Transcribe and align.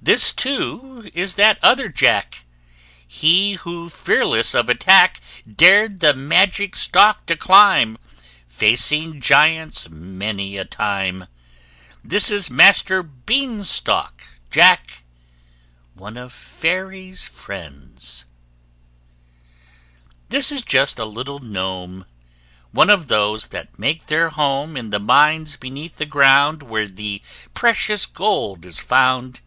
This, 0.00 0.32
too, 0.32 1.10
is 1.12 1.34
that 1.34 1.58
other 1.60 1.88
Jack 1.88 2.44
He 3.04 3.54
who, 3.54 3.88
fearless 3.88 4.54
of 4.54 4.68
attack, 4.68 5.20
Dared 5.52 5.98
the 5.98 6.14
magic 6.14 6.76
stalk 6.76 7.26
to 7.26 7.36
climb, 7.36 7.98
Facing 8.46 9.20
giants 9.20 9.88
many 9.90 10.56
a 10.56 10.64
time! 10.64 11.26
This 12.04 12.30
is 12.30 12.48
Master 12.48 13.02
Bean 13.02 13.64
stalk 13.64 14.22
Jack 14.52 15.02
ONE 15.94 16.16
OF 16.16 16.32
FAIRY'S 16.32 17.24
FRIENDS. 17.24 18.24
This 20.28 20.52
is 20.52 20.62
just 20.62 21.00
a 21.00 21.04
little 21.06 21.40
gnome, 21.40 22.06
One 22.70 22.88
of 22.88 23.08
those 23.08 23.48
that 23.48 23.76
make 23.80 24.06
their 24.06 24.28
home 24.28 24.76
In 24.76 24.90
the 24.90 25.00
mines 25.00 25.56
beneath 25.56 25.96
the 25.96 26.06
ground 26.06 26.62
Where 26.62 26.86
the 26.86 27.20
precious 27.52 28.06
gold 28.06 28.64
is 28.64 28.78
found! 28.78 29.40